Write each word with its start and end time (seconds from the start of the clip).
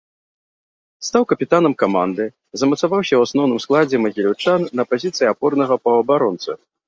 Стаў 1.07 1.23
капітанам 1.33 1.73
каманды, 1.81 2.25
замацаваўся 2.61 3.13
ў 3.15 3.21
асноўным 3.29 3.59
складзе 3.67 3.97
магіляўчан 4.07 4.59
на 4.79 4.83
пазіцыі 4.95 5.31
апорнага 5.35 5.75
паўабаронцы. 5.85 6.51